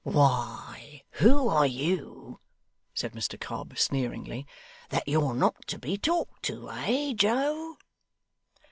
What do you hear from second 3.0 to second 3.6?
Mr